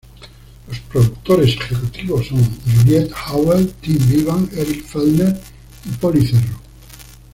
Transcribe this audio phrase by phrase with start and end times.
[0.67, 5.39] Los productores ejecutivos son Juliette Howell, Tim Bevan, Eric Fellner,
[5.85, 6.59] y Polly Cerro.